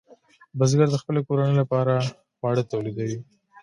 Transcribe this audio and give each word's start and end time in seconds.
بزګر 0.57 0.87
د 0.91 0.95
خپلې 1.01 1.21
کورنۍ 1.27 1.53
لپاره 1.61 1.93
خواړه 2.37 2.63
تولیدوي. 2.71 3.19